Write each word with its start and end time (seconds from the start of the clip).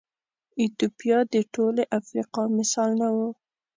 ایتوپیا 0.59 1.19
د 1.33 1.35
ټولې 1.53 1.83
افریقا 1.99 2.43
مثال 2.57 2.89
نه 3.01 3.09
و. 3.15 3.17